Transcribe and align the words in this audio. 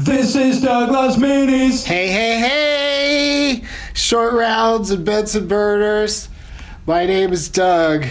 This 0.00 0.36
is 0.36 0.62
Doug 0.62 0.92
Loves 0.92 1.16
Minis. 1.16 1.84
Hey, 1.84 2.06
hey, 2.06 2.38
hey! 2.38 3.64
Short 3.94 4.32
rounds 4.32 4.92
and 4.92 5.04
Benson 5.04 5.48
Burners. 5.48 6.28
My 6.86 7.04
name 7.04 7.32
is 7.32 7.48
Doug, 7.48 8.06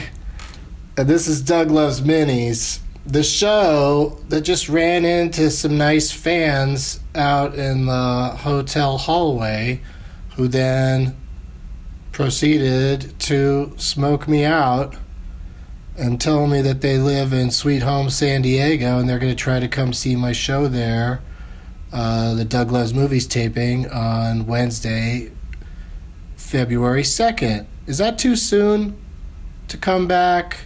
and 0.98 1.08
this 1.08 1.30
is 1.30 1.42
Doug 1.42 1.72
Loves 1.72 2.02
Minis, 2.02 2.80
the 3.06 3.24
show 3.24 4.20
that 4.28 4.42
just 4.42 4.68
ran 4.68 5.06
into 5.06 5.50
some 5.50 5.78
nice 5.78 6.12
fans 6.12 7.00
out 7.16 7.56
in 7.56 7.86
the 7.86 8.36
hotel 8.40 8.98
hallway 8.98 9.80
who 10.36 10.50
then 10.50 11.16
proceeded 12.12 13.18
to 13.20 13.74
smoke 13.78 14.28
me 14.28 14.44
out 14.44 14.98
and 15.98 16.20
tell 16.20 16.48
me 16.48 16.62
that 16.62 16.82
they 16.82 16.98
live 16.98 17.32
in 17.32 17.50
Sweet 17.50 17.84
Home 17.84 18.10
San 18.10 18.42
Diego 18.42 19.00
and 19.00 19.08
they're 19.08 19.20
going 19.20 19.34
to 19.34 19.42
try 19.42 19.62
to 19.62 19.70
come 19.70 19.94
see 19.94 20.18
my 20.18 20.34
show 20.34 20.68
there 20.68 21.22
uh, 21.92 22.34
the 22.34 22.46
Doug 22.46 22.72
Loves 22.72 22.94
Movies 22.94 23.28
taping 23.28 23.90
on 23.90 24.46
Wednesday, 24.46 25.32
February 26.36 27.04
2nd. 27.04 27.66
Is 27.86 27.98
that 27.98 28.20
too 28.20 28.36
soon 28.36 28.98
to 29.70 29.78
come 29.78 30.08
back 30.08 30.66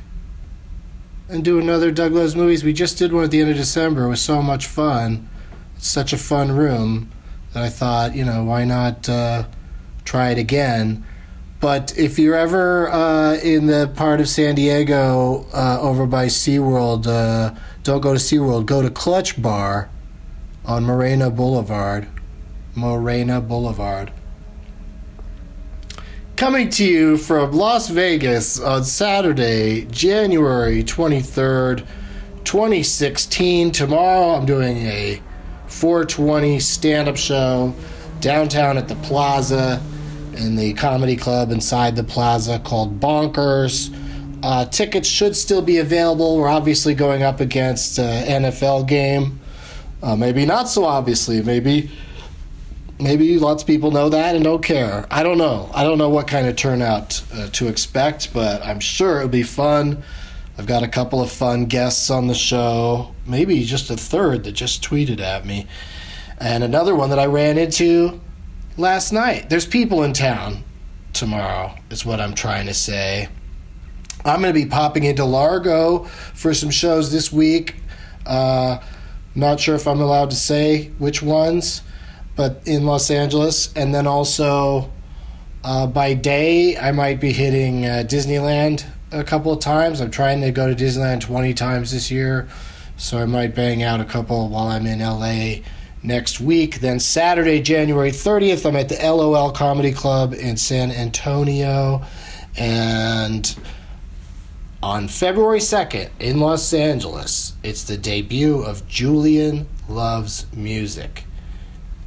and 1.30 1.46
do 1.46 1.60
another 1.60 1.92
Doug 1.92 2.14
Loves 2.14 2.36
Movies? 2.36 2.64
We 2.64 2.74
just 2.74 2.98
did 2.98 3.14
one 3.14 3.24
at 3.24 3.32
the 3.32 3.40
end 3.40 3.52
of 3.52 3.58
December. 3.58 4.06
It 4.06 4.10
was 4.10 4.22
so 4.22 4.42
much 4.42 4.66
fun. 4.66 5.30
It's 5.76 5.88
such 5.88 6.12
a 6.12 6.18
fun 6.18 6.52
room 6.52 7.12
that 7.54 7.64
I 7.64 7.70
thought, 7.70 8.16
you 8.16 8.26
know, 8.26 8.44
why 8.44 8.66
not 8.66 9.08
uh, 9.08 9.44
try 10.04 10.32
it 10.32 10.40
again? 10.40 11.06
But 11.60 11.96
if 11.96 12.18
you're 12.18 12.36
ever 12.36 12.90
uh, 12.90 13.36
in 13.36 13.68
the 13.68 13.92
part 13.96 14.20
of 14.20 14.28
San 14.28 14.56
Diego 14.56 15.46
uh, 15.54 15.78
over 15.80 16.08
by 16.08 16.26
SeaWorld, 16.26 17.06
uh, 17.06 17.54
don't 17.84 18.02
go 18.02 18.14
to 18.14 18.20
SeaWorld, 18.20 18.66
go 18.66 18.82
to 18.82 18.90
Clutch 18.90 19.40
Bar 19.40 19.91
on 20.66 20.84
Morena 20.84 21.30
Boulevard. 21.30 22.08
Morena 22.76 23.42
Boulevard. 23.42 24.12
Coming 26.36 26.70
to 26.72 26.86
you 26.86 27.18
from 27.18 27.52
Las 27.52 27.90
Vegas 27.90 28.60
on 28.60 28.84
Saturday, 28.84 29.86
January 29.86 30.84
23rd, 30.84 31.86
2016. 32.46 33.72
Tomorrow 33.72 34.36
I'm 34.36 34.46
doing 34.46 34.78
a 34.88 35.22
420 35.68 36.60
stand 36.60 37.10
up 37.10 37.18
show 37.18 37.76
downtown 38.22 38.78
at 38.78 38.88
the 38.88 38.96
Plaza 38.96 39.82
in 40.34 40.56
the 40.56 40.74
comedy 40.74 41.16
club 41.16 41.52
inside 41.52 41.96
the 41.96 42.04
Plaza 42.04 42.60
called 42.60 43.00
Bonkers. 43.00 43.96
Uh, 44.44 44.66
tickets 44.66 45.08
should 45.08 45.36
still 45.36 45.62
be 45.62 45.78
available. 45.78 46.38
We're 46.38 46.50
obviously 46.50 46.96
going 46.96 47.22
up 47.22 47.40
against 47.40 48.00
an 48.00 48.44
NFL 48.44 48.88
game. 48.88 49.41
Uh, 50.02 50.16
maybe 50.16 50.46
not 50.46 50.68
so 50.68 50.84
obviously. 50.86 51.42
Maybe 51.42 51.92
maybe 53.00 53.38
lots 53.38 53.64
of 53.64 53.68
people 53.68 53.92
know 53.92 54.10
that 54.10 54.36
and 54.36 54.44
don't 54.44 54.64
care. 54.64 55.06
I 55.10 55.24
don't 55.24 55.38
know. 55.38 55.70
I 55.74 55.84
don't 55.84 55.98
know 55.98 56.10
what 56.10 56.28
kind 56.28 56.48
of 56.48 56.56
turnout 56.56 57.22
uh, 57.34 57.50
to 57.54 57.68
expect, 57.68 58.34
but 58.34 58.64
I'm 58.66 58.80
sure 58.80 59.18
it'll 59.18 59.30
be 59.30 59.44
fun. 59.44 60.04
I've 60.58 60.68
got 60.68 60.84
a 60.84 60.88
couple 60.88 61.22
of 61.22 61.32
fun 61.32 61.66
guests 61.66 62.10
on 62.10 62.28
the 62.28 62.36
show. 62.36 63.16
Maybe 63.26 63.64
just 63.64 63.90
a 63.90 63.98
third 63.98 64.44
that 64.44 64.52
just 64.52 64.84
tweeted 64.84 65.20
at 65.20 65.46
me. 65.46 65.68
And 66.40 66.64
another 66.64 66.94
one 66.94 67.10
that 67.10 67.20
I 67.20 67.26
ran 67.26 67.58
into 67.58 68.20
last 68.78 69.12
night. 69.12 69.50
There's 69.50 69.66
people 69.66 70.04
in 70.04 70.14
town 70.14 70.64
tomorrow, 71.14 71.76
is 71.90 72.06
what 72.06 72.20
I'm 72.20 72.34
trying 72.34 72.68
to 72.68 72.74
say. 72.74 73.30
I'm 74.24 74.42
going 74.42 74.54
to 74.54 74.60
be 74.60 74.68
popping 74.68 75.04
into 75.04 75.26
Largo 75.26 76.04
for 76.34 76.54
some 76.54 76.70
shows 76.70 77.12
this 77.12 77.32
week. 77.32 77.76
Uh, 78.26 78.80
not 79.36 79.60
sure 79.60 79.76
if 79.76 79.88
I'm 79.88 80.02
allowed 80.02 80.30
to 80.32 80.36
say 80.36 80.92
which 80.98 81.22
ones, 81.22 81.82
but 82.36 82.62
in 82.66 82.86
Los 82.86 83.10
Angeles. 83.10 83.74
And 83.76 83.94
then 83.94 84.08
also 84.08 84.92
uh, 85.64 85.88
by 85.88 86.14
day, 86.14 86.78
I 86.78 86.92
might 86.92 87.20
be 87.20 87.32
hitting 87.32 87.86
uh, 87.86 88.04
Disneyland 88.06 88.86
a 89.12 89.24
couple 89.24 89.52
of 89.52 89.60
times. 89.60 90.02
I'm 90.02 90.12
trying 90.12 90.42
to 90.42 90.52
go 90.52 90.74
to 90.74 90.84
Disneyland 90.84 91.22
20 91.22 91.54
times 91.54 91.92
this 91.92 92.10
year, 92.10 92.48
so 92.98 93.20
I 93.20 93.26
might 93.26 93.56
bang 93.56 93.84
out 93.84 94.00
a 94.02 94.06
couple 94.06 94.50
while 94.50 94.68
I'm 94.68 94.86
in 94.86 95.00
LA 95.00 95.64
next 96.04 96.40
week. 96.40 96.80
Then 96.80 97.00
Saturday, 97.00 97.62
January 97.62 98.12
30th, 98.12 98.66
I'm 98.66 98.76
at 98.76 98.90
the 98.90 98.96
LOL 98.96 99.52
Comedy 99.52 99.92
Club 99.92 100.34
in 100.34 100.58
San 100.58 100.92
Antonio. 100.92 102.02
And 102.58 103.56
on 104.84 105.08
February 105.08 105.60
2nd 105.60 106.10
in 106.20 106.40
Los 106.40 106.74
Angeles, 106.74 107.54
it's 107.64 107.84
the 107.84 107.98
debut 107.98 108.62
of 108.62 108.88
Julian 108.88 109.68
Loves 109.88 110.48
Music. 110.54 111.26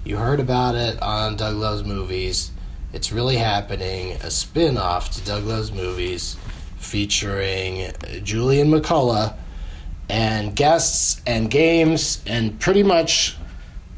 You 0.04 0.16
heard 0.16 0.40
about 0.40 0.74
it 0.74 1.00
on 1.00 1.36
Doug 1.36 1.54
Loves 1.56 1.84
Movies. 1.84 2.50
It's 2.92 3.12
really 3.12 3.36
happening. 3.36 4.12
A 4.22 4.30
spin 4.30 4.76
off 4.76 5.10
to 5.12 5.24
Doug 5.24 5.44
Loves 5.44 5.70
Movies 5.70 6.36
featuring 6.76 7.92
Julian 8.24 8.70
McCullough 8.70 9.34
and 10.08 10.54
guests 10.54 11.22
and 11.26 11.50
games 11.50 12.22
and 12.26 12.58
pretty 12.58 12.82
much 12.82 13.36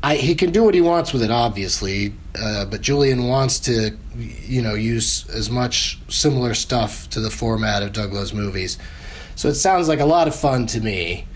I, 0.06 0.14
he 0.14 0.36
can 0.36 0.52
do 0.52 0.62
what 0.62 0.72
he 0.72 0.80
wants 0.80 1.12
with 1.12 1.24
it, 1.24 1.32
obviously. 1.32 2.14
Uh, 2.40 2.64
but 2.64 2.80
Julian 2.80 3.26
wants 3.26 3.58
to, 3.60 3.90
you 4.14 4.62
know, 4.62 4.74
use 4.74 5.28
as 5.30 5.50
much 5.50 5.98
similar 6.08 6.54
stuff 6.54 7.10
to 7.10 7.18
the 7.18 7.28
format 7.28 7.82
of 7.82 7.92
Doug 7.92 8.12
Loves 8.12 8.32
Movies. 8.32 8.78
So 9.34 9.48
it 9.48 9.56
sounds 9.56 9.88
like 9.88 9.98
a 9.98 10.04
lot 10.04 10.28
of 10.28 10.36
fun 10.36 10.68
to 10.68 10.80
me. 10.80 11.26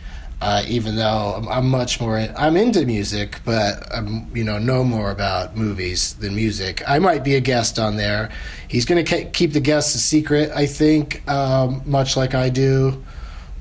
Uh, 0.40 0.62
even 0.68 0.94
though 0.94 1.34
I'm, 1.36 1.48
I'm, 1.48 1.68
much 1.68 2.00
more, 2.00 2.16
I'm 2.16 2.56
into 2.56 2.86
music, 2.86 3.40
but 3.44 3.92
I'm, 3.92 4.34
you 4.36 4.44
know, 4.44 4.58
know 4.58 4.84
more 4.84 5.10
about 5.10 5.56
movies 5.56 6.14
than 6.14 6.36
music. 6.36 6.80
I 6.86 7.00
might 7.00 7.24
be 7.24 7.34
a 7.34 7.40
guest 7.40 7.76
on 7.78 7.96
there. 7.96 8.30
He's 8.68 8.84
going 8.84 9.04
to 9.04 9.24
keep 9.24 9.52
the 9.52 9.60
guests 9.60 9.96
a 9.96 9.98
secret, 9.98 10.52
I 10.54 10.66
think, 10.66 11.28
um, 11.28 11.82
much 11.84 12.16
like 12.16 12.34
I 12.34 12.50
do 12.50 13.04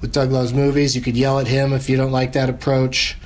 with 0.02 0.14
Doug 0.14 0.31
Loves 0.31 0.53
Movies. 0.53 0.96
You 0.96 1.02
could 1.02 1.18
yell 1.18 1.40
at 1.40 1.47
him 1.47 1.74
if 1.74 1.90
you 1.90 1.97
don't 1.97 2.12
like 2.12 2.34
that 2.34 2.47
approach. 2.47 3.18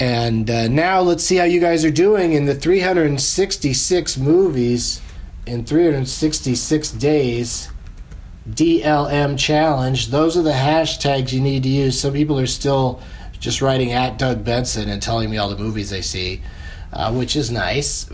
And 0.00 0.50
uh, 0.50 0.68
now 0.68 1.00
let's 1.00 1.24
see 1.24 1.36
how 1.36 1.44
you 1.44 1.60
guys 1.60 1.84
are 1.84 1.90
doing 1.90 2.32
in 2.32 2.46
the 2.46 2.54
366 2.54 4.16
movies 4.18 5.00
in 5.46 5.64
366 5.64 6.90
days. 6.92 7.70
DLM 8.48 9.38
challenge. 9.38 10.08
Those 10.08 10.36
are 10.36 10.42
the 10.42 10.52
hashtags 10.52 11.32
you 11.32 11.40
need 11.40 11.62
to 11.62 11.68
use. 11.68 11.98
Some 11.98 12.12
people 12.12 12.38
are 12.38 12.46
still 12.46 13.00
just 13.38 13.62
writing 13.62 13.92
at 13.92 14.18
Doug 14.18 14.44
Benson 14.44 14.88
and 14.88 15.00
telling 15.00 15.30
me 15.30 15.38
all 15.38 15.48
the 15.48 15.56
movies 15.56 15.90
they 15.90 16.02
see, 16.02 16.42
uh, 16.92 17.12
which 17.12 17.36
is 17.36 17.50
nice. 17.50 18.04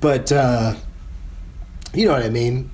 but 0.00 0.32
uh, 0.32 0.74
you 1.92 2.06
know 2.06 2.12
what 2.12 2.22
I 2.24 2.30
mean. 2.30 2.70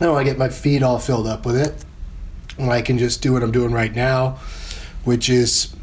I 0.00 0.04
don't 0.04 0.14
want 0.14 0.26
to 0.26 0.30
get 0.30 0.38
my 0.38 0.48
feed 0.48 0.82
all 0.82 0.98
filled 0.98 1.26
up 1.26 1.44
with 1.44 1.56
it. 1.56 1.84
I 2.58 2.82
can 2.82 2.98
just 2.98 3.22
do 3.22 3.32
what 3.32 3.42
I'm 3.42 3.52
doing 3.52 3.72
right 3.72 3.94
now, 3.94 4.38
which 5.04 5.28
is 5.28 5.74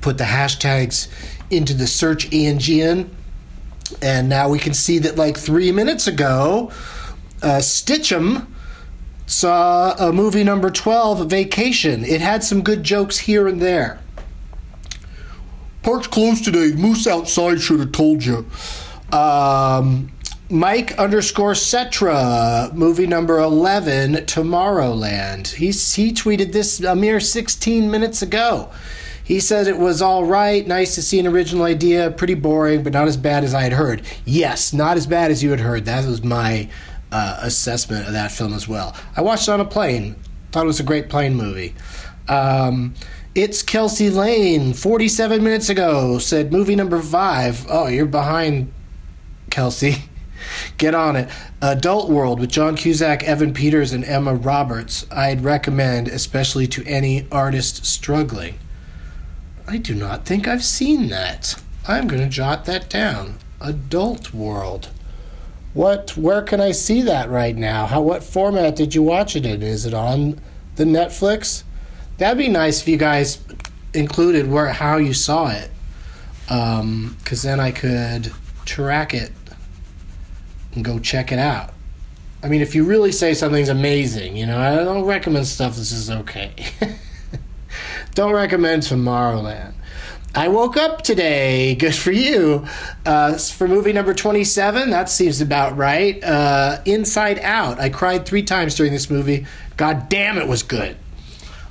put 0.00 0.18
the 0.18 0.24
hashtags 0.24 1.08
into 1.50 1.74
the 1.74 1.86
search 1.86 2.32
engine. 2.32 3.14
And 4.02 4.28
now 4.28 4.48
we 4.48 4.58
can 4.58 4.74
see 4.74 4.98
that, 5.00 5.16
like 5.16 5.36
three 5.36 5.72
minutes 5.72 6.06
ago, 6.06 6.70
uh, 7.42 7.58
Stitchem 7.58 8.46
saw 9.26 9.94
a 9.98 10.12
movie 10.12 10.44
number 10.44 10.70
12, 10.70 11.28
Vacation. 11.28 12.04
It 12.04 12.20
had 12.20 12.44
some 12.44 12.62
good 12.62 12.84
jokes 12.84 13.18
here 13.18 13.46
and 13.46 13.60
there. 13.60 14.00
Park's 15.82 16.06
closed 16.08 16.44
today. 16.44 16.72
Moose 16.72 17.06
outside 17.06 17.60
should 17.60 17.80
have 17.80 17.92
told 17.92 18.24
you. 18.24 18.46
Um, 19.12 20.10
Mike 20.48 20.96
underscore 20.96 21.54
Cetra, 21.54 22.72
movie 22.72 23.08
number 23.08 23.40
11, 23.40 24.12
Tomorrowland. 24.26 25.48
He, 25.48 25.66
he 25.66 26.12
tweeted 26.12 26.52
this 26.52 26.80
a 26.80 26.94
mere 26.94 27.18
16 27.18 27.90
minutes 27.90 28.22
ago. 28.22 28.70
He 29.24 29.40
said 29.40 29.66
it 29.66 29.76
was 29.76 30.00
all 30.00 30.24
right, 30.24 30.64
nice 30.64 30.94
to 30.94 31.02
see 31.02 31.18
an 31.18 31.26
original 31.26 31.64
idea, 31.64 32.12
pretty 32.12 32.34
boring, 32.34 32.84
but 32.84 32.92
not 32.92 33.08
as 33.08 33.16
bad 33.16 33.42
as 33.42 33.54
I 33.54 33.62
had 33.62 33.72
heard. 33.72 34.02
Yes, 34.24 34.72
not 34.72 34.96
as 34.96 35.08
bad 35.08 35.32
as 35.32 35.42
you 35.42 35.50
had 35.50 35.58
heard. 35.58 35.84
That 35.84 36.06
was 36.06 36.22
my 36.22 36.68
uh, 37.10 37.40
assessment 37.42 38.06
of 38.06 38.12
that 38.12 38.30
film 38.30 38.52
as 38.52 38.68
well. 38.68 38.94
I 39.16 39.22
watched 39.22 39.48
it 39.48 39.50
on 39.50 39.60
a 39.60 39.64
plane, 39.64 40.14
thought 40.52 40.62
it 40.62 40.68
was 40.68 40.78
a 40.78 40.84
great 40.84 41.08
plane 41.08 41.34
movie. 41.34 41.74
Um, 42.28 42.94
it's 43.34 43.64
Kelsey 43.64 44.10
Lane, 44.10 44.74
47 44.74 45.42
minutes 45.42 45.68
ago, 45.68 46.18
said 46.18 46.52
movie 46.52 46.76
number 46.76 47.02
five. 47.02 47.66
Oh, 47.68 47.88
you're 47.88 48.06
behind, 48.06 48.72
Kelsey. 49.50 50.04
Get 50.78 50.94
on 50.94 51.16
it. 51.16 51.28
Adult 51.62 52.10
World 52.10 52.40
with 52.40 52.50
John 52.50 52.76
Cusack, 52.76 53.22
Evan 53.24 53.52
Peters, 53.54 53.92
and 53.92 54.04
Emma 54.04 54.34
Roberts. 54.34 55.06
I'd 55.10 55.44
recommend, 55.44 56.08
especially 56.08 56.66
to 56.68 56.84
any 56.84 57.26
artist 57.32 57.86
struggling. 57.86 58.58
I 59.66 59.78
do 59.78 59.94
not 59.94 60.24
think 60.24 60.46
I've 60.46 60.64
seen 60.64 61.08
that. 61.08 61.60
I'm 61.88 62.06
going 62.08 62.22
to 62.22 62.28
jot 62.28 62.64
that 62.66 62.88
down. 62.88 63.38
Adult 63.60 64.32
World. 64.32 64.90
What? 65.74 66.16
Where 66.16 66.42
can 66.42 66.60
I 66.60 66.72
see 66.72 67.02
that 67.02 67.28
right 67.28 67.56
now? 67.56 67.86
How? 67.86 68.00
What 68.00 68.24
format 68.24 68.76
did 68.76 68.94
you 68.94 69.02
watch 69.02 69.36
it 69.36 69.44
in? 69.44 69.62
Is 69.62 69.84
it 69.84 69.92
on 69.92 70.40
the 70.76 70.84
Netflix? 70.84 71.64
That'd 72.18 72.38
be 72.38 72.48
nice 72.48 72.80
if 72.80 72.88
you 72.88 72.96
guys 72.96 73.38
included 73.92 74.50
where 74.50 74.68
how 74.68 74.96
you 74.96 75.12
saw 75.12 75.48
it, 75.48 75.70
um, 76.48 77.16
because 77.18 77.42
then 77.42 77.60
I 77.60 77.72
could 77.72 78.32
track 78.64 79.14
it 79.14 79.32
and 80.76 80.84
go 80.84 80.98
check 80.98 81.32
it 81.32 81.38
out. 81.38 81.72
I 82.42 82.48
mean, 82.48 82.60
if 82.60 82.74
you 82.74 82.84
really 82.84 83.12
say 83.12 83.34
something's 83.34 83.68
amazing, 83.68 84.36
you 84.36 84.46
know, 84.46 84.58
I 84.58 84.76
don't 84.76 85.04
recommend 85.04 85.46
stuff 85.46 85.76
that's 85.76 85.90
just 85.90 86.10
okay. 86.10 86.52
don't 88.14 88.32
recommend 88.32 88.82
Tomorrowland. 88.82 89.72
I 90.34 90.48
woke 90.48 90.76
up 90.76 91.00
today. 91.00 91.74
Good 91.76 91.94
for 91.94 92.12
you. 92.12 92.66
Uh, 93.06 93.38
for 93.38 93.66
movie 93.66 93.94
number 93.94 94.12
27, 94.12 94.90
that 94.90 95.08
seems 95.08 95.40
about 95.40 95.78
right. 95.78 96.22
Uh, 96.22 96.82
Inside 96.84 97.38
Out. 97.38 97.80
I 97.80 97.88
cried 97.88 98.26
three 98.26 98.42
times 98.42 98.74
during 98.74 98.92
this 98.92 99.08
movie. 99.08 99.46
God 99.78 100.10
damn, 100.10 100.36
it 100.36 100.46
was 100.46 100.62
good. 100.62 100.96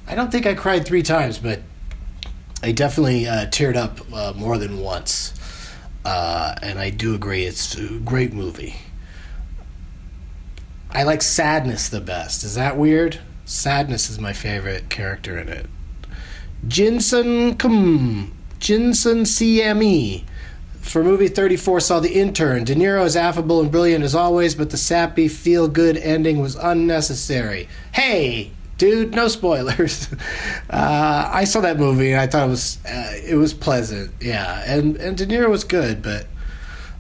I 0.07 0.16
don't 0.16 0.31
think 0.31 0.48
I 0.48 0.56
cried 0.56 0.84
three 0.84 1.04
times, 1.04 1.38
but 1.38 1.62
I 2.63 2.72
definitely 2.72 3.28
uh, 3.28 3.46
teared 3.46 3.75
up 3.75 4.00
uh, 4.12 4.34
more 4.36 4.57
than 4.57 4.80
once. 4.80 5.34
Uh, 6.04 6.56
and 6.63 6.80
I 6.80 6.90
do 6.90 7.13
agree, 7.13 7.44
it's 7.46 7.75
a 7.75 8.00
great 8.00 8.34
movie. 8.34 8.75
I 10.95 11.03
like 11.03 11.21
Sadness 11.21 11.89
the 11.89 12.00
best. 12.00 12.45
Is 12.45 12.56
that 12.56 12.77
weird? 12.77 13.19
Sadness 13.44 14.09
is 14.09 14.18
my 14.18 14.31
favorite 14.31 14.89
character 14.89 15.38
in 15.38 15.50
it. 15.50 15.65
Jinsun 16.65 17.59
Kum. 17.59 18.33
Jinsun 18.59 19.24
CME. 19.24 20.24
For 20.80 21.03
movie 21.03 21.27
34, 21.27 21.81
saw 21.81 22.00
The 22.00 22.13
Intern. 22.13 22.63
De 22.63 22.75
Niro 22.75 23.03
is 23.03 23.18
affable 23.18 23.59
and 23.59 23.69
brilliant 23.69 24.06
as 24.06 24.15
always, 24.15 24.56
but 24.56 24.69
the 24.69 24.77
sappy, 24.77 25.27
feel 25.27 25.68
good 25.68 25.97
ending 25.97 26.39
was 26.39 26.56
unnecessary. 26.56 27.68
Hey, 27.92 28.51
dude, 28.77 29.13
no 29.13 29.27
spoilers. 29.27 30.07
Uh, 30.68 31.30
I 31.31 31.44
saw 31.44 31.62
that 31.62 31.77
movie 31.77 32.12
and 32.12 32.19
I 32.19 32.27
thought 32.27 32.47
it 32.47 32.50
was 32.50 32.80
uh, 32.86 33.12
it 33.24 33.36
was 33.36 33.53
pleasant. 33.53 34.12
Yeah, 34.19 34.63
and 34.65 34.97
and 34.97 35.15
De 35.15 35.25
Niro 35.25 35.50
was 35.50 35.63
good, 35.63 36.01
but 36.01 36.25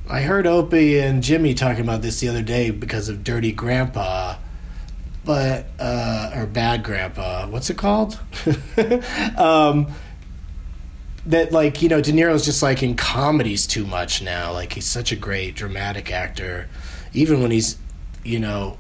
I 0.07 0.21
heard 0.21 0.45
Opie 0.45 0.99
and 0.99 1.23
Jimmy 1.23 1.55
talking 1.55 1.81
about 1.81 2.01
this 2.01 2.19
the 2.19 2.29
other 2.29 2.43
day 2.43 2.69
because 2.69 3.09
of 3.09 3.23
Dirty 3.23 3.51
Grandpa, 3.51 4.35
but 5.23 5.65
uh, 5.79 6.31
or 6.35 6.45
Bad 6.45 6.83
Grandpa. 6.83 7.47
What's 7.47 7.69
it 7.71 7.77
called? 7.77 8.19
um, 9.37 9.87
that 11.25 11.51
like 11.51 11.81
you 11.81 11.89
know 11.89 12.01
De 12.01 12.11
Niro's 12.11 12.45
just 12.45 12.61
like 12.61 12.83
in 12.83 12.95
comedies 12.95 13.65
too 13.65 13.85
much 13.85 14.21
now. 14.21 14.53
Like 14.53 14.73
he's 14.73 14.85
such 14.85 15.11
a 15.11 15.15
great 15.15 15.55
dramatic 15.55 16.11
actor, 16.11 16.69
even 17.13 17.41
when 17.41 17.49
he's 17.49 17.77
you 18.23 18.39
know 18.39 18.77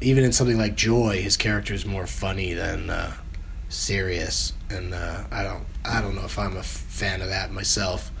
even 0.00 0.22
in 0.22 0.32
something 0.32 0.58
like 0.58 0.76
Joy, 0.76 1.20
his 1.20 1.36
character 1.36 1.74
is 1.74 1.84
more 1.84 2.06
funny 2.06 2.52
than 2.52 2.88
uh, 2.88 3.14
serious, 3.68 4.52
and 4.70 4.94
uh, 4.94 5.24
I 5.32 5.42
don't 5.42 5.64
I 5.84 6.00
don't 6.00 6.14
know 6.14 6.24
if 6.24 6.38
I'm 6.38 6.56
a 6.56 6.62
fan 6.62 7.20
of 7.20 7.28
that 7.30 7.50
myself. 7.50 8.12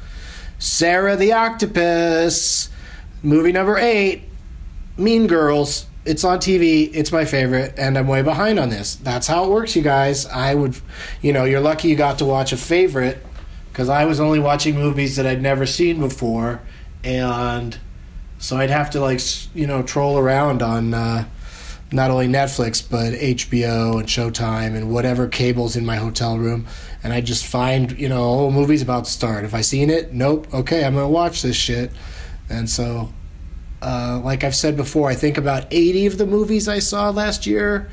Sarah 0.58 1.16
the 1.16 1.32
Octopus, 1.32 2.68
movie 3.22 3.52
number 3.52 3.78
eight, 3.78 4.24
Mean 4.96 5.26
Girls. 5.26 5.86
It's 6.04 6.24
on 6.24 6.38
TV. 6.38 6.90
It's 6.94 7.12
my 7.12 7.24
favorite, 7.24 7.74
and 7.76 7.98
I'm 7.98 8.08
way 8.08 8.22
behind 8.22 8.58
on 8.58 8.70
this. 8.70 8.96
That's 8.96 9.26
how 9.26 9.44
it 9.44 9.50
works, 9.50 9.76
you 9.76 9.82
guys. 9.82 10.26
I 10.26 10.54
would, 10.54 10.78
you 11.20 11.32
know, 11.32 11.44
you're 11.44 11.60
lucky 11.60 11.88
you 11.88 11.96
got 11.96 12.18
to 12.18 12.24
watch 12.24 12.52
a 12.52 12.56
favorite 12.56 13.24
because 13.70 13.88
I 13.88 14.04
was 14.06 14.18
only 14.18 14.38
watching 14.40 14.74
movies 14.74 15.16
that 15.16 15.26
I'd 15.26 15.42
never 15.42 15.66
seen 15.66 16.00
before, 16.00 16.60
and 17.04 17.78
so 18.38 18.56
I'd 18.56 18.70
have 18.70 18.90
to 18.90 19.00
like 19.00 19.20
you 19.54 19.66
know 19.66 19.82
troll 19.82 20.18
around 20.18 20.62
on 20.62 20.94
uh, 20.94 21.24
not 21.92 22.10
only 22.10 22.28
Netflix 22.28 22.82
but 22.88 23.14
HBO 23.14 23.98
and 24.00 24.08
Showtime 24.08 24.76
and 24.76 24.92
whatever 24.92 25.26
cables 25.26 25.76
in 25.76 25.86
my 25.86 25.96
hotel 25.96 26.38
room, 26.38 26.66
and 27.02 27.12
I 27.12 27.20
just 27.20 27.46
find 27.46 27.98
you 27.98 28.08
know 28.08 28.22
oh 28.22 28.50
movie's 28.50 28.82
about 28.82 29.04
to 29.06 29.10
start. 29.10 29.44
If 29.44 29.54
I 29.54 29.60
seen 29.60 29.90
it, 29.90 30.12
nope, 30.12 30.52
okay, 30.52 30.84
I'm 30.84 30.94
gonna 30.94 31.08
watch 31.08 31.42
this 31.42 31.56
shit, 31.56 31.90
and 32.48 32.68
so. 32.68 33.12
Uh, 33.80 34.20
like 34.24 34.42
I've 34.42 34.56
said 34.56 34.76
before, 34.76 35.08
I 35.08 35.14
think 35.14 35.38
about 35.38 35.64
80 35.70 36.06
of 36.06 36.18
the 36.18 36.26
movies 36.26 36.66
I 36.66 36.80
saw 36.80 37.10
last 37.10 37.46
year 37.46 37.88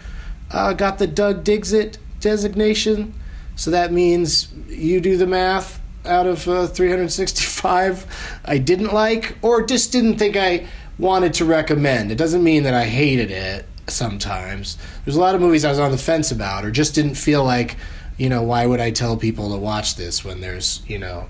uh, 0.50 0.74
got 0.74 0.98
the 0.98 1.06
Doug 1.06 1.44
Digsit 1.44 2.00
designation. 2.20 3.14
So 3.56 3.70
that 3.70 3.92
means 3.92 4.52
you 4.68 5.00
do 5.00 5.16
the 5.16 5.28
math 5.28 5.80
out 6.06 6.28
of 6.28 6.48
uh, 6.48 6.68
365 6.68 8.40
I 8.46 8.58
didn't 8.58 8.94
like 8.94 9.38
or 9.42 9.66
just 9.66 9.92
didn't 9.92 10.18
think 10.18 10.36
I 10.36 10.68
wanted 10.98 11.34
to 11.36 11.46
recommend. 11.46 12.12
It 12.12 12.18
doesn't 12.18 12.44
mean 12.44 12.64
that 12.64 12.74
I 12.74 12.86
hated 12.86 13.32
it 13.32 13.66
sometimes. 13.88 14.78
There's 15.04 15.16
a 15.16 15.20
lot 15.20 15.36
of 15.36 15.42
movies 15.42 15.66
I 15.66 15.70
was 15.70 15.80
on 15.80 15.92
the 15.92 15.98
fence 15.98 16.32
about 16.32 16.66
or 16.66 16.72
just 16.72 16.96
didn't 16.96 17.16
feel 17.16 17.44
like, 17.44 17.76
you 18.18 18.30
know, 18.30 18.42
why 18.42 18.66
would 18.66 18.80
I 18.80 18.92
tell 18.92 19.18
people 19.18 19.52
to 19.52 19.58
watch 19.58 19.96
this 19.96 20.24
when 20.24 20.42
there's, 20.42 20.82
you 20.88 20.98
know, 20.98 21.30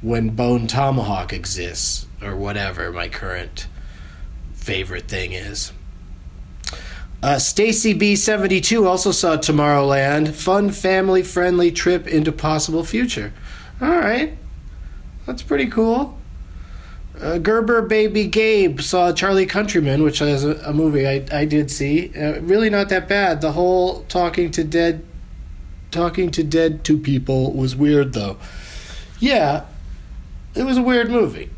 when 0.00 0.30
Bone 0.30 0.66
Tomahawk 0.66 1.32
exists 1.32 2.06
or 2.22 2.36
whatever 2.36 2.92
my 2.92 3.08
current 3.08 3.66
favorite 4.54 5.08
thing 5.08 5.32
is. 5.32 5.72
Uh, 7.20 7.38
Stacy 7.38 7.94
B72 7.94 8.86
also 8.86 9.10
saw 9.10 9.36
Tomorrowland. 9.36 10.34
Fun, 10.34 10.70
family 10.70 11.22
friendly 11.22 11.72
trip 11.72 12.06
into 12.06 12.30
possible 12.30 12.84
future. 12.84 13.32
All 13.80 13.88
right. 13.88 14.36
That's 15.26 15.42
pretty 15.42 15.66
cool. 15.66 16.17
Uh, 17.20 17.38
Gerber 17.38 17.82
Baby 17.82 18.26
Gabe 18.28 18.80
saw 18.80 19.12
Charlie 19.12 19.46
Countryman, 19.46 20.02
which 20.02 20.20
is 20.20 20.44
a, 20.44 20.52
a 20.66 20.72
movie 20.72 21.06
I, 21.06 21.24
I 21.32 21.44
did 21.44 21.70
see. 21.70 22.12
Uh, 22.16 22.40
really 22.40 22.70
not 22.70 22.88
that 22.90 23.08
bad. 23.08 23.40
The 23.40 23.52
whole 23.52 24.02
talking 24.04 24.50
to 24.52 24.64
dead 24.64 25.04
talking 25.90 26.30
to 26.30 26.44
dead 26.44 26.84
two 26.84 26.98
people 26.98 27.52
was 27.52 27.74
weird 27.74 28.12
though. 28.12 28.36
Yeah, 29.18 29.64
it 30.54 30.62
was 30.64 30.76
a 30.76 30.82
weird 30.82 31.10
movie. 31.10 31.50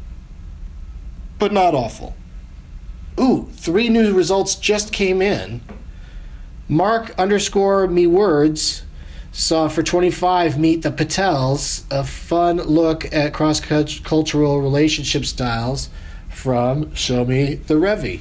But 1.39 1.53
not 1.53 1.75
awful. 1.75 2.17
Ooh, 3.19 3.49
three 3.53 3.89
new 3.89 4.15
results 4.15 4.55
just 4.55 4.93
came 4.93 5.21
in. 5.21 5.61
Mark 6.69 7.13
underscore 7.19 7.87
me 7.87 8.07
words 8.07 8.83
saw 9.33 9.69
for 9.69 9.83
25 9.83 10.59
Meet 10.59 10.83
the 10.83 10.91
Patels, 10.91 11.85
a 11.91 12.05
fun 12.05 12.57
look 12.57 13.13
at 13.13 13.33
cross 13.33 13.61
cultural 13.61 14.61
relationship 14.61 15.25
styles 15.25 15.89
from 16.29 16.95
Show 16.95 17.25
Me 17.25 17.55
the 17.55 17.79
Ravi. 17.79 18.21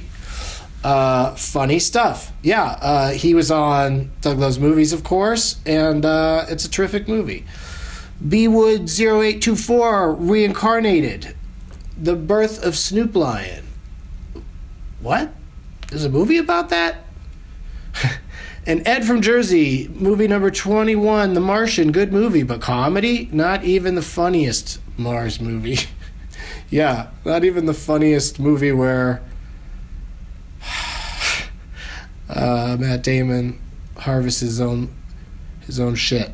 Uh, 0.82 1.34
funny 1.34 1.78
stuff. 1.78 2.32
Yeah, 2.42 2.78
uh, 2.80 3.10
he 3.10 3.34
was 3.34 3.50
on 3.50 4.10
Doug 4.22 4.38
Loves 4.38 4.58
Movies, 4.58 4.92
of 4.92 5.04
course, 5.04 5.60
and 5.66 6.04
uh, 6.04 6.46
it's 6.48 6.64
a 6.64 6.70
terrific 6.70 7.06
movie. 7.06 7.44
B 8.26 8.48
Wood 8.48 8.82
0824 8.82 10.14
Reincarnated, 10.14 11.34
The 11.98 12.16
Birth 12.16 12.62
of 12.64 12.76
Snoop 12.76 13.14
Lion. 13.14 13.66
What? 15.00 15.32
There's 15.88 16.04
a 16.04 16.10
movie 16.10 16.38
about 16.38 16.68
that? 16.70 17.04
and 18.66 18.86
Ed 18.86 19.04
from 19.04 19.22
Jersey, 19.22 19.88
movie 19.94 20.28
number 20.28 20.50
21, 20.50 21.34
The 21.34 21.40
Martian, 21.40 21.92
good 21.92 22.12
movie, 22.12 22.42
but 22.42 22.60
comedy? 22.60 23.28
Not 23.32 23.64
even 23.64 23.94
the 23.94 24.02
funniest 24.02 24.80
Mars 24.98 25.40
movie. 25.40 25.78
yeah, 26.70 27.08
not 27.24 27.44
even 27.44 27.66
the 27.66 27.74
funniest 27.74 28.38
movie 28.38 28.72
where 28.72 29.22
uh, 32.28 32.76
Matt 32.78 33.02
Damon 33.02 33.58
harvests 33.96 34.40
his 34.40 34.60
own 34.60 34.94
his 35.66 35.78
own 35.78 35.94
shit. 35.94 36.32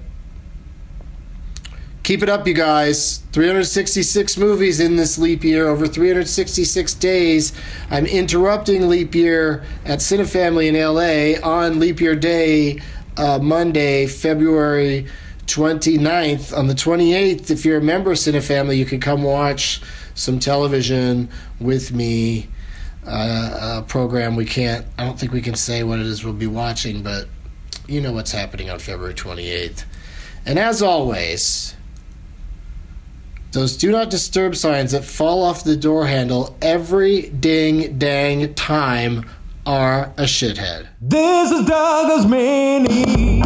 Keep 2.07 2.23
it 2.23 2.29
up, 2.29 2.47
you 2.47 2.55
guys. 2.55 3.19
366 3.33 4.37
movies 4.37 4.79
in 4.79 4.95
this 4.95 5.19
leap 5.19 5.43
year, 5.43 5.67
over 5.67 5.89
366 5.89 6.95
days. 6.95 7.53
I'm 7.91 8.07
interrupting 8.07 8.89
leap 8.89 9.13
year 9.13 9.65
at 9.85 9.99
Cinefamily 9.99 10.69
in 10.69 10.77
LA 10.77 11.45
on 11.45 11.81
leap 11.81 12.01
year 12.01 12.15
day, 12.15 12.81
uh, 13.17 13.41
Monday, 13.43 14.07
February 14.07 15.09
29th. 15.47 16.57
On 16.57 16.69
the 16.69 16.75
28th, 16.75 17.51
if 17.51 17.65
you're 17.65 17.79
a 17.79 17.83
member 17.83 18.13
of 18.13 18.19
Cinefamily, 18.19 18.77
you 18.77 18.87
can 18.87 19.01
come 19.01 19.25
watch 19.25 19.83
some 20.15 20.39
television 20.39 21.29
with 21.59 21.93
me. 21.93 22.49
Uh, 23.05 23.81
a 23.81 23.83
program 23.83 24.37
we 24.37 24.45
can't, 24.45 24.87
I 24.97 25.05
don't 25.05 25.19
think 25.19 25.33
we 25.33 25.43
can 25.43 25.57
say 25.57 25.83
what 25.83 25.99
it 25.99 26.07
is 26.07 26.25
we'll 26.25 26.35
be 26.35 26.47
watching, 26.47 27.03
but 27.03 27.27
you 27.89 28.01
know 28.01 28.13
what's 28.13 28.31
happening 28.31 28.71
on 28.71 28.79
February 28.79 29.15
28th. 29.15 29.83
And 30.45 30.61
as 30.61 30.83
always, 30.83 31.75
those 33.57 33.75
do 33.75 33.91
not 33.91 34.11
disturb 34.11 34.55
signs 34.55 34.93
that 34.93 35.03
fall 35.03 35.43
off 35.43 35.65
the 35.65 35.77
door 35.77 36.07
handle 36.07 36.55
every 36.61 37.23
ding 37.31 37.97
dang 37.97 38.53
time 38.53 39.25
are 39.65 40.13
a 40.19 40.25
shithead. 40.25 40.87
This 41.01 41.51
is 41.51 41.65
Douglas 41.65 42.27
Mini. 42.27 43.43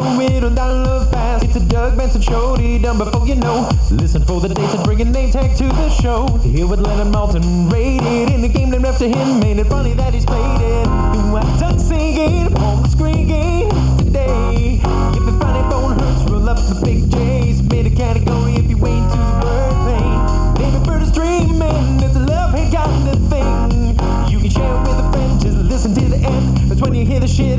Bite-sized, 0.00 0.40
so 0.40 0.46
it'll 0.46 1.04
fast. 1.10 1.44
It's 1.44 1.56
a 1.56 1.60
Doug 1.60 1.96
Benson 1.96 2.22
show, 2.22 2.56
done 2.56 2.98
before 2.98 3.26
you 3.26 3.34
know. 3.34 3.68
Listen 3.90 4.24
for 4.24 4.40
the 4.40 4.48
dates 4.48 4.74
and 4.74 4.82
bring 4.84 5.00
a 5.00 5.04
name 5.04 5.30
tag 5.30 5.56
to 5.58 5.64
the 5.64 5.90
show. 5.90 6.26
Here 6.38 6.66
with 6.66 6.80
Leonard 6.80 7.12
Maltin, 7.12 7.70
rated 7.70 8.32
in 8.32 8.40
the 8.40 8.48
game 8.48 8.70
named 8.70 8.86
after 8.86 9.06
him. 9.06 9.40
Made 9.40 9.58
it 9.58 9.66
funny 9.66 9.92
that 9.94 10.14
he's 10.14 10.24
played 10.24 10.60
it. 10.60 10.86
Want 11.32 11.60
Doug 11.60 11.78
singing 11.78 12.48
screen 12.88 13.28
game 13.28 13.68
today. 13.98 14.80
If 14.82 15.24
the 15.24 15.36
funny 15.40 15.68
bone 15.68 15.98
hurts, 15.98 16.30
roll 16.30 16.48
up 16.48 16.56
the 16.56 16.80
big 16.84 17.10
J's. 17.10 17.62
Made 17.62 17.86
a 17.86 17.90
category 17.90 18.54
if 18.54 18.70
you 18.70 18.78
wait 18.78 19.02
to 19.12 19.18
the 19.18 19.74
pain. 19.86 20.54
Baby 20.54 20.84
bird 20.84 21.02
is 21.02 21.12
dreaming, 21.12 22.00
it's 22.00 22.16
a 22.16 22.20
love 22.20 22.54
kind 22.72 23.08
of 23.08 23.18
thing. 23.28 23.96
You 24.30 24.40
can 24.40 24.50
share 24.50 24.74
it 24.74 24.80
with 24.80 24.98
a 24.98 25.12
friend, 25.12 25.40
just 25.40 25.56
listen 25.58 25.94
to 25.94 26.00
the 26.08 26.16
end. 26.16 26.58
That's 26.70 26.80
when 26.80 26.94
you 26.94 27.04
hear 27.04 27.20
the 27.20 27.26
shithead 27.26 27.49